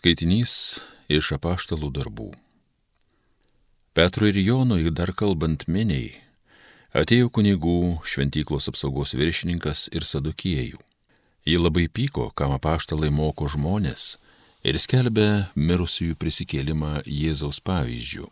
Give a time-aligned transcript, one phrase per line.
[0.00, 0.52] Skaitinys
[1.12, 2.30] iš apaštalų darbų.
[3.92, 6.14] Petro ir Jonui dar kalbant miniai,
[6.96, 10.78] atėjo kunigų šventyklos apsaugos viršininkas ir sadukiejų.
[11.44, 14.14] Jie labai pyko, kam apaštalai moko žmonės
[14.64, 18.24] ir skelbia mirusiųjų prisikėlimą Jėzaus pavyzdžių.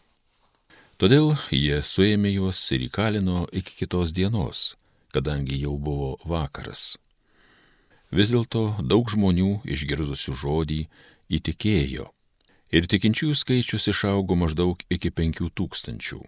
[0.96, 4.70] Todėl jie suėmė juos ir įkalino iki kitos dienos,
[5.12, 6.94] kadangi jau buvo vakaras.
[8.08, 10.80] Vis dėlto daug žmonių išgirdusių žodį
[11.28, 12.08] įtikėjo
[12.72, 16.20] ir tikinčiųjų skaičius išaugo maždaug iki penkių tūkstančių.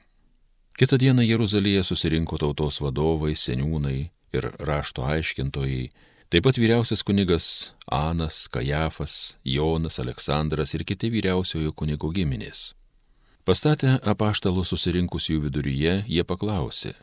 [0.80, 3.98] Kita diena Jeruzalėje susirinko tautos vadovai, seniūnai
[4.32, 5.90] ir rašto aiškintojai,
[6.32, 12.70] taip pat vyriausias kunigas Anas, Kajafas, Jonas, Aleksandras ir kiti vyriausiojo kunigo giminės.
[13.44, 16.94] Pastatę apaštalų susirinkusių viduryje, jie paklausė,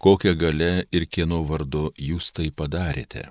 [0.00, 3.28] kokią galę ir kieno vardu jūs tai padarėte.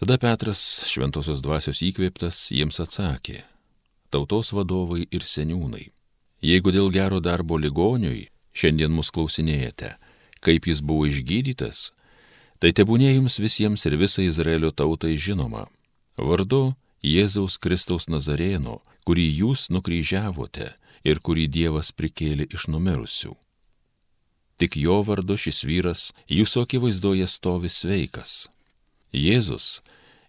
[0.00, 3.42] Tada Petras, šventosios dvasios įkvėptas, jiems atsakė,
[4.08, 5.90] tautos vadovai ir seniūnai,
[6.40, 9.90] jeigu dėl gero darbo ligoniui šiandien mus klausinėjate,
[10.40, 11.90] kaip jis buvo išgydytas,
[12.64, 15.66] tai tebūnė jums visiems ir visai Izraelio tautai žinoma,
[16.16, 16.70] vardu
[17.04, 20.70] Jėzaus Kristaus Nazarėno, kurį jūs nukryžiavote
[21.04, 23.34] ir kurį Dievas prikėlė iš numirusių.
[24.56, 28.48] Tik jo vardu šis vyras jūsų akivaizdoje stovi sveikas.
[29.12, 29.80] Jėzus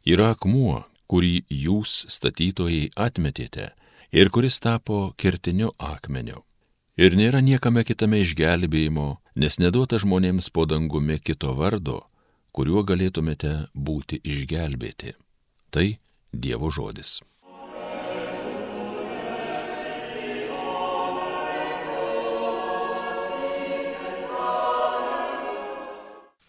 [0.08, 3.72] yra akmuo, kurį jūs statytojai atmetėte
[4.12, 6.42] ir kuris tapo kertiniu akmeniu.
[7.00, 12.02] Ir nėra niekame kitame išgelbėjimo, nes neduota žmonėms po dangumi kito vardo,
[12.52, 15.16] kuriuo galėtumėte būti išgelbėti.
[15.72, 15.88] Tai
[16.32, 17.20] Dievo žodis.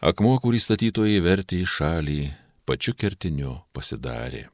[0.02, 2.22] Akmuo, kurį statytojai vertė į šalį,
[2.66, 4.48] pačiu kertiniu pasidarė.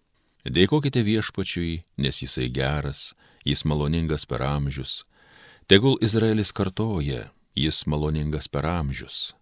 [0.44, 3.14] Dėkokite viešpačiui, nes jisai geras,
[3.48, 5.06] jis maloningas per amžius.
[5.64, 9.32] Tegul Izraelis kartoja, jis maloningas per amžius.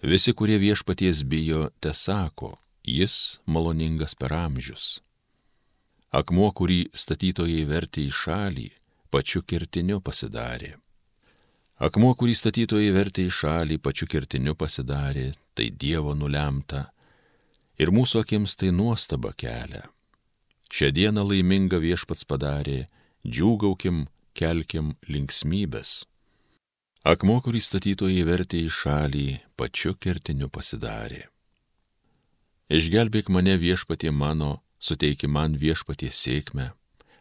[0.00, 5.02] Visi, kurie viešpaties bijo, te sako, jis maloningas per amžius.
[6.16, 8.68] Akmuo, kurį statytojai vertė į šalį,
[9.12, 10.78] pačiu kertiniu pasidarė.
[11.76, 16.86] Akmuo, kurį statytojai vertė į šalį, pačiu kertiniu pasidarė, tai Dievo nulemta.
[17.76, 19.82] Ir mūsų akims tai nuostaba kelia.
[20.72, 22.86] Šią dieną laiminga viešpats padarė,
[23.28, 26.06] džiūgaukim, kelkim linksmybės.
[27.04, 29.28] Akmuo, kurį statytojai vertė į šalį,
[29.60, 31.26] pačiu kertiniu pasidarė.
[32.72, 36.72] Išgelbėk mane viešpatie mano, suteiki man viešpatie sėkmę,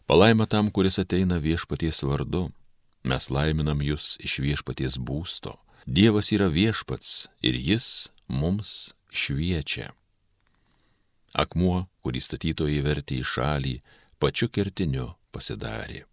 [0.08, 2.48] palaima tam, kuris ateina viešpaties vardu
[3.06, 5.60] Mes laiminam jūs iš viešpaties būsto.
[5.86, 9.92] Dievas yra viešpats ir jis mums šviečia.
[11.38, 13.76] Akmuo, kurį statytojai vertė į šalį,
[14.18, 16.06] pačiu kertiniu pasidarė.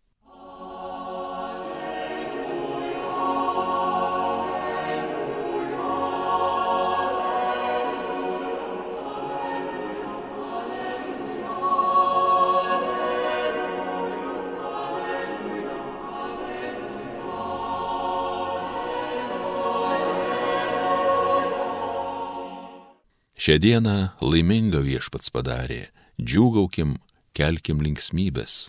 [23.42, 25.80] Šią dieną laimingą viešpats padarė,
[26.22, 26.92] džiūgaukim,
[27.34, 28.68] kelkim linksmybės.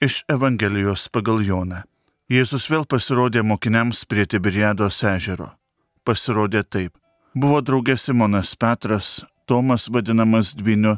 [0.00, 1.82] Iš Evangelijos pagal Joną.
[2.32, 5.50] Jėzus vėl pasirodė mokiniams prie Tiberiados ežero.
[6.08, 6.94] Pasirodė taip.
[7.36, 9.10] Buvo draugė Simonas Petras,
[9.44, 10.94] Tomas vadinamas Dviniu,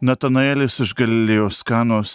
[0.00, 2.14] Natanaelis iš Galilėjos kanos,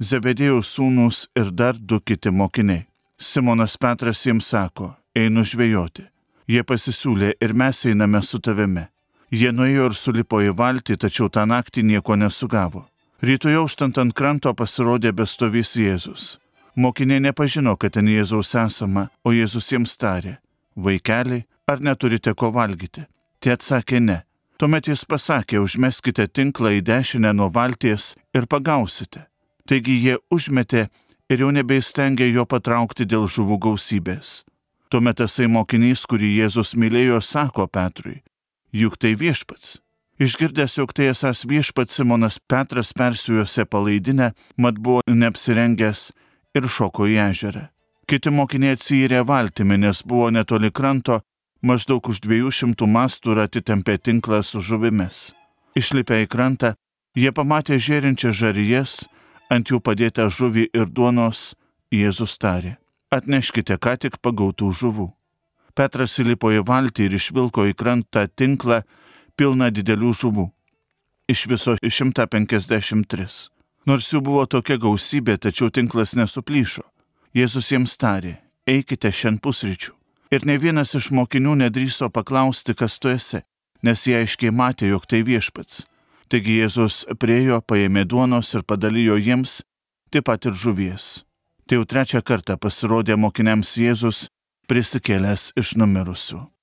[0.00, 2.86] Zebedėjos sūnus ir dar du kiti mokiniai.
[3.20, 6.06] Simonas Petras jiems sako, einu žvejoti.
[6.48, 8.86] Jie pasisiūlė ir mes einame su tavimi.
[9.28, 12.86] Jie nuėjo ir sulipo į valtį, tačiau tą naktį nieko nesugavo.
[13.24, 16.24] Rytoj auštant ant kranto pasirodė bestovys Jėzus.
[16.76, 20.34] Mokiniai nepažino, kad ten Jėzaus esama, o Jėzus jiems tarė,
[20.76, 23.06] vaikeliai, ar neturite ko valgyti?
[23.40, 24.18] Tie atsakė ne.
[24.60, 29.24] Tuomet jis pasakė, užmeskite tinklą į dešinę nuo valties ir pagausite.
[29.64, 30.90] Taigi jie užmetė
[31.32, 34.42] ir jau nebeįstengė jo patraukti dėl žuvų gausybės.
[34.92, 38.20] Tuomet tasai mokinys, kurį Jėzus mylėjo, sako Petrui,
[38.68, 39.78] juk tai viešpats.
[40.18, 46.10] Išgirdęs, jog tai esas viešpats Simonas Petras persijuose palaidinę, mat buvo neapsirengęs
[46.54, 47.64] ir šoko į ežerą.
[48.06, 51.22] Kiti mokiniai atsijyrė valtimi, nes buvo netoli kranto,
[51.62, 55.32] maždaug už 200 mastų ir atitempė tinklą su žuvimis.
[55.74, 56.74] Išlipę į krantą,
[57.18, 59.08] jie pamatė žėrinčią žarijas,
[59.50, 61.54] ant jų padėtą žuvį ir duonos,
[61.94, 62.76] Jėzus tarė,
[63.10, 65.08] atneškite ką tik pagautų žuvų.
[65.74, 68.82] Petras įlipo į valtį ir išvilko į krantą tinklą
[69.36, 70.46] pilną didelių žuvų.
[71.28, 73.26] Iš viso 153.
[73.88, 76.84] Nors jų buvo tokia gausybė, tačiau tinklas nesuplyšo.
[77.34, 79.92] Jėzus jiems tarė, eikite šiandien pusryčių.
[80.32, 83.42] Ir ne vienas iš mokinių nedryso paklausti, kas tu esi,
[83.82, 85.84] nes jie aiškiai matė, jog tai viešpats.
[86.32, 89.60] Taigi Jėzus priejo, paėmė duonos ir padalijo jiems,
[90.10, 91.24] taip pat ir žuvies.
[91.68, 94.26] Tai jau trečią kartą pasirodė mokiniams Jėzus
[94.68, 96.53] prisikėlęs iš numirusių.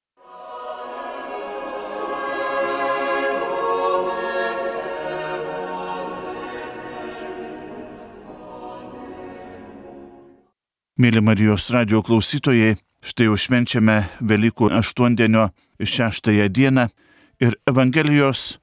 [11.01, 15.48] Mėly Marijos radio klausytojai, štai jau švenčiame Velykų aštuondienio
[15.81, 16.83] šeštąją dieną
[17.42, 18.59] ir Evangelijos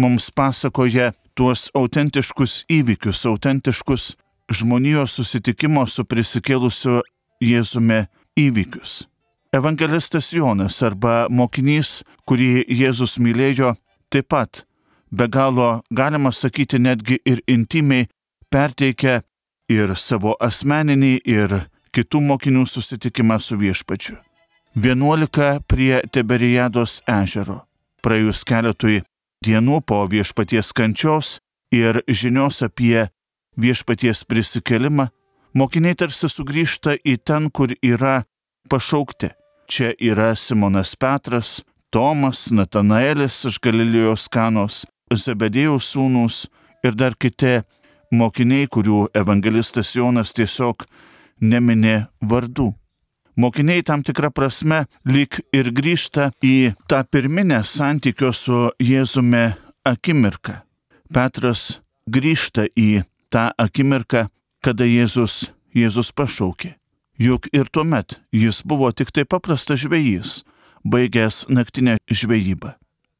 [0.00, 4.06] mums pasakoja tuos autentiškus įvykius, autentiškus
[4.56, 7.02] žmonijos susitikimo su prisikėlusiu
[7.44, 8.06] Jėzumi
[8.40, 9.02] įvykius.
[9.52, 13.74] Evangelistas Jonas arba mokinys, kurį Jėzus mylėjo,
[14.08, 14.64] taip pat
[15.12, 18.08] be galo, galima sakyti, netgi ir intimiai
[18.48, 19.25] perteikia
[19.68, 24.16] ir savo asmeninį, ir kitų mokinių susitikimą su viešpačiu.
[24.76, 27.62] 11 prie Teberijados ežero.
[28.04, 29.02] Praėjus keletui
[29.44, 31.38] dienų po viešpaties kančios
[31.72, 33.08] ir žinios apie
[33.56, 35.08] viešpaties prisikelimą,
[35.56, 38.22] mokiniai tarsi sugrįžta į ten, kur yra
[38.68, 39.32] pašaukti.
[39.66, 46.44] Čia yra Simonas Petras, Tomas, Natanaelis iš Galilėjos kanos, Zebedėjos sūnus
[46.84, 47.62] ir dar kiti
[48.10, 50.86] mokiniai, kurių evangelistas Jonas tiesiog
[51.40, 52.72] neminė vardų.
[53.36, 59.50] Mokiniai tam tikrą prasme lyg ir grįžta į tą pirminę santykio su Jėzumi
[59.84, 60.62] akimirką.
[61.12, 64.26] Petras grįžta į tą akimirką,
[64.64, 66.74] kada Jėzus, Jėzus pašaukė.
[67.20, 70.42] Juk ir tuomet jis buvo tik tai paprastas žvėjys,
[70.84, 72.74] baigęs naktinę žvejybą.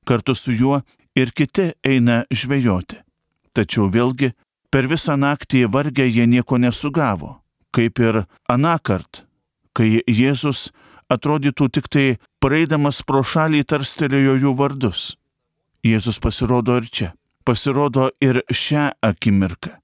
[0.09, 0.81] Kartu su juo
[1.17, 3.01] ir kiti eina žvejoti.
[3.57, 4.33] Tačiau vėlgi
[4.71, 7.37] Per visą naktį vargę jie nieko nesugavo,
[7.71, 9.25] kaip ir anakart,
[9.77, 10.71] kai Jėzus
[11.13, 12.07] atrodytų tik tai
[12.43, 15.15] praeidamas pro šalį tarstelėjo jų vardus.
[15.87, 17.13] Jėzus pasirodo ir čia,
[17.47, 19.77] pasirodo ir šią akimirką.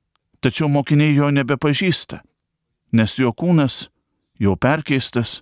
[0.43, 2.19] Tačiau mokiniai jo nebepažįsta,
[2.99, 3.87] nes jo kūnas
[4.43, 5.40] jau perkeistas,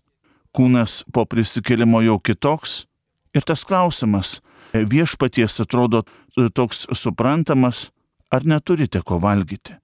[0.52, 2.84] kūnas po prisikėlimo jau kitoks.
[3.32, 4.40] Ir tas klausimas
[4.75, 6.02] viešpaties atrodo
[6.54, 7.88] toks suprantamas,
[8.31, 9.75] ar neturite ko valgyti.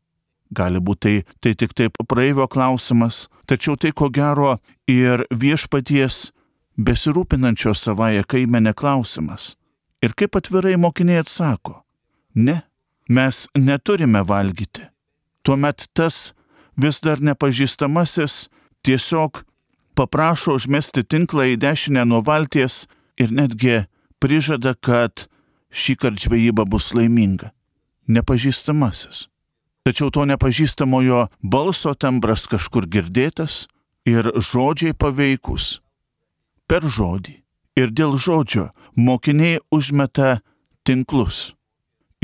[0.54, 4.56] Gali būti tai, tai tik taip praeivio klausimas, tačiau tai ko gero
[4.86, 6.30] ir viešpaties
[6.78, 9.56] besirūpinančio savoje kaimenė klausimas.
[10.04, 11.80] Ir kaip atvirai mokiniai atsako,
[12.34, 12.60] ne,
[13.08, 14.86] mes neturime valgyti.
[15.42, 16.32] Tuomet tas
[16.78, 18.46] vis dar nepažįstamasis
[18.86, 19.42] tiesiog
[19.98, 22.84] paprašo užmesti tinklą į dešinę nuo valties
[23.18, 23.86] ir netgi
[24.22, 25.26] prižada, kad
[25.72, 27.50] šį kartą žvejyba bus laiminga
[28.08, 29.26] nepažįstamasis.
[29.86, 33.66] Tačiau to nepažįstamojo balso tembras kažkur girdėtas
[34.06, 35.80] ir žodžiai paveikus.
[36.66, 37.36] Per žodį
[37.78, 40.40] ir dėl žodžio mokiniai užmeta
[40.86, 41.52] tinklus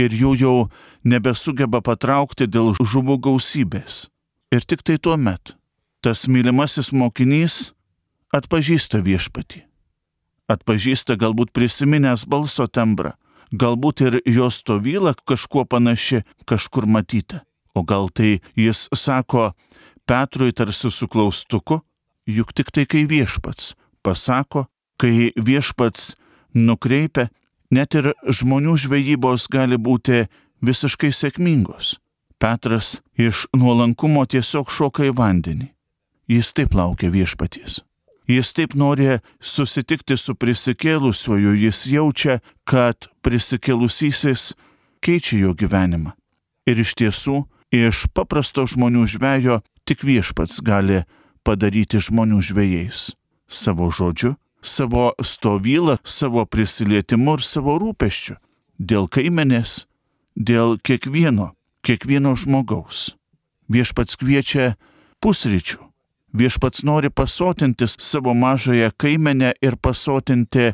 [0.01, 0.57] ir jų jau
[1.05, 4.09] nebesugeba patraukti dėl žuvų gausybės.
[4.53, 5.55] Ir tik tai tuo met
[6.03, 7.71] tas mylimasis mokinys
[8.35, 9.63] atpažįsta viešpatį.
[10.51, 13.15] Atpažįsta galbūt prisiminęs balso tembrą,
[13.53, 17.45] galbūt ir jo stovyla kažkuo panaši kažkur matyta.
[17.75, 19.53] O gal tai jis sako
[20.07, 21.81] Petrui tarsi su klaustuku,
[22.27, 24.67] juk tik tai kai viešpats pasako,
[24.99, 26.13] kai viešpats
[26.55, 27.31] nukreipia,
[27.71, 30.27] net ir žmonių žvejybos gali būti
[30.63, 31.97] visiškai sėkmingos.
[32.43, 35.71] Petras iš nuolankumo tiesiog šoka į vandenį.
[36.29, 37.81] Jis taip laukia viešpaties.
[38.33, 44.53] Jis taip nori susitikti su prisikėlusiuoju, jis jaučia, kad prisikėlusysis
[45.05, 46.15] keičia jo gyvenimą.
[46.71, 47.43] Ir iš tiesų,
[47.75, 51.03] iš paprasto žmonių žvejo tik viešpats gali
[51.45, 53.11] padaryti žmonių žvėjais.
[53.53, 58.39] Savo žodžiu, savo stovylą, savo prisilietimu ir savo rūpeščiu.
[58.79, 59.85] Dėl kaimenės,
[60.39, 61.53] dėl kiekvieno,
[61.85, 63.11] kiekvieno žmogaus.
[63.69, 64.77] Viešpats kviečia
[65.21, 65.92] pusryčių
[66.33, 70.73] Viešpats nori pasotinti savo mažąją kaimenę ir pasotinti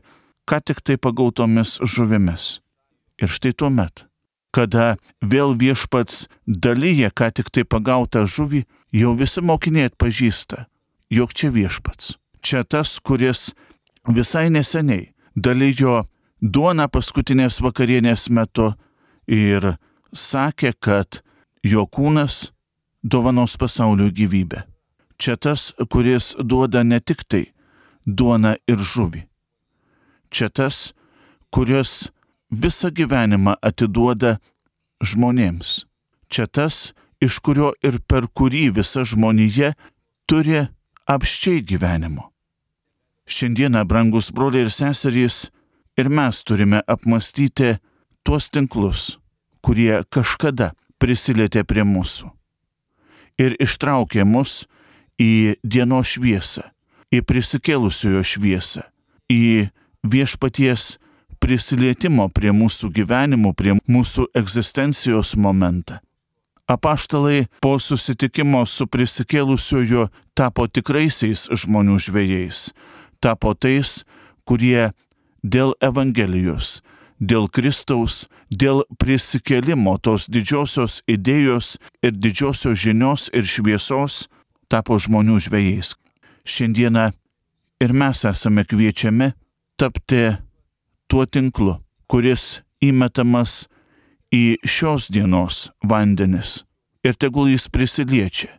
[0.49, 2.61] ką tik tai pagautomis žuvimis.
[3.19, 4.07] Ir štai tuo met,
[4.55, 8.63] kada vėl viešpats dalyja ką tik tai pagautą žuvį,
[8.95, 10.67] jau visi mokiniai atpažįsta,
[11.11, 12.15] jog čia viešpats.
[12.41, 13.51] Čia tas, kuris
[14.07, 16.07] visai neseniai dalyjo
[16.41, 18.73] duoną paskutinės vakarienės metu
[19.27, 19.75] ir
[20.15, 21.21] sakė, kad
[21.67, 22.53] jo kūnas
[23.03, 24.63] dovanos pasaulio gyvybę.
[25.19, 27.49] Čia tas, kuris duoda ne tik tai
[28.07, 29.25] duoną ir žuvį.
[30.31, 30.93] Čia tas,
[31.51, 32.11] kuris
[32.51, 34.39] visą gyvenimą atiduoda
[35.03, 35.85] žmonėms.
[36.31, 39.75] Čia tas, iš kurio ir per kurį visa žmonija
[40.29, 40.67] turi
[41.09, 42.31] apščiai gyvenimo.
[43.29, 45.49] Šiandieną, brangus broliai ir seserys,
[45.99, 47.77] ir mes turime apmastyti
[48.25, 49.19] tuos tinklus,
[49.61, 52.39] kurie kažkada prisilietė prie mūsų
[53.39, 54.67] ir ištraukė mus
[55.19, 56.65] į dienos šviesą,
[57.13, 58.87] į prisikėlusiojo šviesą,
[59.31, 59.69] į
[60.07, 60.97] viešpaties
[61.43, 66.01] prisilietimo prie mūsų gyvenimų, prie mūsų egzistencijos momentą.
[66.69, 72.73] Apaštalai po susitikimo su prisikėlusiojo tapo tikraisiais žmonių žvėjais,
[73.25, 74.03] tapo tais,
[74.45, 74.91] kurie
[75.43, 76.83] dėl Evangelijos,
[77.21, 84.27] dėl Kristaus, dėl prisikėlimo tos didžiosios idėjos ir didžiosios žinios ir šviesos
[84.69, 85.95] tapo žmonių žvėjais.
[86.49, 87.11] Šiandieną
[87.81, 89.33] ir mes esame kviečiami
[89.79, 90.37] tapti
[91.09, 93.67] tuo tinklu, kuris įmetamas
[94.35, 96.63] į šios dienos vandenis.
[97.05, 98.51] Ir tegul jis prisiliečia.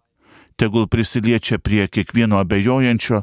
[0.59, 3.21] Tegul prisiliečia prie kiekvieno abejojančio,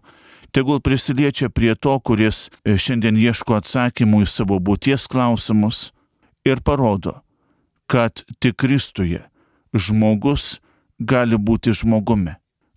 [0.52, 5.90] tegul prisiliečia prie to, kuris šiandien ieško atsakymų į savo būties klausimus
[6.48, 7.20] ir parodo,
[7.90, 9.20] kad tik Kristuje
[9.76, 10.60] žmogus
[10.98, 12.36] gali būti žmogumi.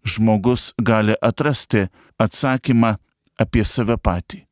[0.09, 1.87] Žmogus gali atrasti
[2.19, 2.95] atsakymą
[3.39, 4.43] apie save patį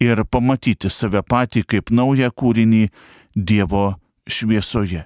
[0.00, 2.88] ir pamatyti save patį kaip naują kūrinį
[3.36, 3.94] Dievo
[4.26, 5.04] šviesoje.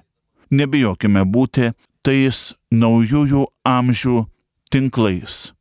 [0.49, 1.73] Nebijokime būti
[2.05, 4.23] tais naujųjų amžių
[4.73, 5.51] tinklais,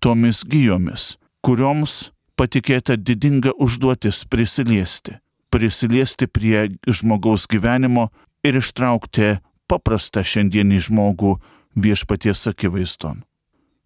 [0.00, 5.18] tomis gyjomis, kurioms patikėta didinga užduotis prisiliesti,
[5.50, 8.08] prisiliesti prie žmogaus gyvenimo
[8.44, 11.36] ir ištraukti paprastą šiandienį žmogų
[11.76, 13.24] viešpaties akivaizdon.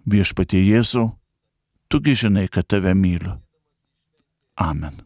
[0.02, 1.12] Viešpatie Jėzau,
[1.88, 3.38] tugi žinai, kad tave myliu.
[4.58, 5.02] Amen.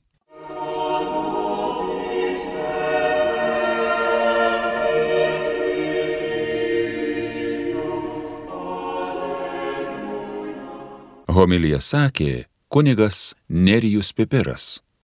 [11.37, 14.86] Homilija sakė kunigas Nerijus Pipiras.